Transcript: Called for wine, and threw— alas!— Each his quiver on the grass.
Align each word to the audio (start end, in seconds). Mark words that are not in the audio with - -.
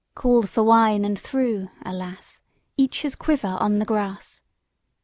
Called 0.15 0.49
for 0.49 0.63
wine, 0.63 1.05
and 1.05 1.19
threw— 1.19 1.69
alas!— 1.85 2.41
Each 2.75 3.03
his 3.03 3.15
quiver 3.15 3.55
on 3.59 3.77
the 3.77 3.85
grass. 3.85 4.41